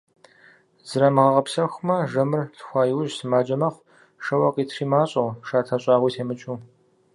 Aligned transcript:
Зрамыгъэгъэпсэхумэ, 0.89 1.97
жэмыр 2.11 2.43
лъхуа 2.57 2.83
иужь 2.91 3.13
сымаджэ 3.17 3.55
мэхъу- 3.61 3.85
шэуэ 4.23 4.49
къитри 4.53 4.85
мащӀэу, 4.91 5.29
шатэ 5.47 5.75
щӀагъуи 5.81 6.11
темыкӀыу. 6.15 6.57